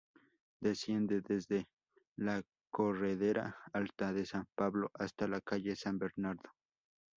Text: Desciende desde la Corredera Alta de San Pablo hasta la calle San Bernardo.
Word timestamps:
Desciende 0.59 1.21
desde 1.21 1.67
la 2.15 2.41
Corredera 2.71 3.55
Alta 3.71 4.11
de 4.13 4.25
San 4.25 4.47
Pablo 4.55 4.89
hasta 4.95 5.27
la 5.27 5.41
calle 5.41 5.75
San 5.75 5.99
Bernardo. 5.99 6.49